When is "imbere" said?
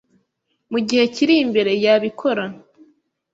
1.43-1.71